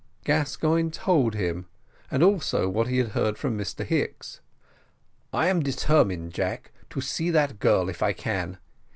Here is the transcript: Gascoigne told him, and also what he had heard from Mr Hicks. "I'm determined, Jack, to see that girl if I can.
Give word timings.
Gascoigne 0.23 0.89
told 0.89 1.35
him, 1.35 1.67
and 2.09 2.23
also 2.23 2.67
what 2.67 2.87
he 2.87 2.97
had 2.97 3.09
heard 3.09 3.37
from 3.37 3.55
Mr 3.55 3.85
Hicks. 3.85 4.39
"I'm 5.31 5.59
determined, 5.61 6.33
Jack, 6.33 6.71
to 6.89 7.01
see 7.01 7.29
that 7.29 7.59
girl 7.59 7.87
if 7.87 8.01
I 8.01 8.11
can. 8.13 8.57